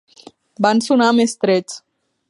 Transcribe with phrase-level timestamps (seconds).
[0.67, 1.81] Van sonar més trets.